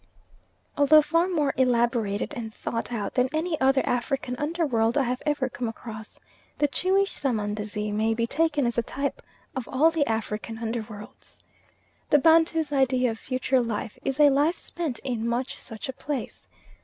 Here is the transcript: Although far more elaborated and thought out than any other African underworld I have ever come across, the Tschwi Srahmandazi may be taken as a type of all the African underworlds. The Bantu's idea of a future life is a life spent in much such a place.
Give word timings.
Although 0.79 1.03
far 1.03 1.27
more 1.29 1.53
elaborated 1.57 2.33
and 2.35 2.51
thought 2.51 2.91
out 2.91 3.13
than 3.13 3.29
any 3.35 3.61
other 3.61 3.85
African 3.85 4.35
underworld 4.37 4.97
I 4.97 5.03
have 5.03 5.21
ever 5.27 5.47
come 5.47 5.67
across, 5.67 6.19
the 6.57 6.67
Tschwi 6.67 7.03
Srahmandazi 7.07 7.93
may 7.93 8.15
be 8.15 8.25
taken 8.25 8.65
as 8.65 8.79
a 8.79 8.81
type 8.81 9.21
of 9.55 9.67
all 9.71 9.91
the 9.91 10.07
African 10.07 10.57
underworlds. 10.57 11.37
The 12.09 12.17
Bantu's 12.17 12.73
idea 12.73 13.11
of 13.11 13.17
a 13.19 13.21
future 13.21 13.61
life 13.61 13.99
is 14.03 14.19
a 14.19 14.31
life 14.31 14.57
spent 14.57 14.97
in 15.03 15.27
much 15.27 15.59
such 15.59 15.87
a 15.87 15.93
place. 15.93 16.47